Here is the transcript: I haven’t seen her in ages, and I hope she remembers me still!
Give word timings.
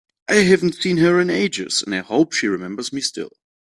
I 0.27 0.37
haven’t 0.37 0.73
seen 0.81 0.97
her 0.97 1.19
in 1.21 1.29
ages, 1.29 1.83
and 1.83 1.93
I 1.93 1.99
hope 1.99 2.33
she 2.33 2.47
remembers 2.47 2.91
me 2.91 3.01
still! 3.01 3.29